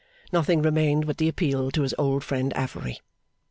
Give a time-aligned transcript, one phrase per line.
[0.33, 3.01] Nothing remained but the appeal to his old friend Affery.